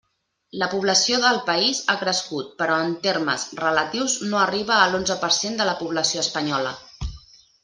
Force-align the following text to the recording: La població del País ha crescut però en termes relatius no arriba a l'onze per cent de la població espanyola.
La 0.61 0.67
població 0.69 1.17
del 1.25 1.35
País 1.49 1.81
ha 1.93 1.95
crescut 2.03 2.49
però 2.61 2.77
en 2.85 2.95
termes 3.03 3.45
relatius 3.61 4.17
no 4.33 4.41
arriba 4.47 4.79
a 4.79 4.89
l'onze 4.95 5.19
per 5.27 5.31
cent 5.41 5.61
de 5.61 5.69
la 5.73 5.77
població 5.85 6.25
espanyola. 6.27 6.75